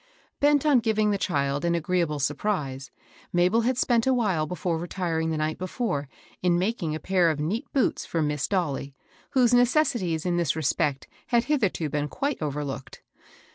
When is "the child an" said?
1.11-1.75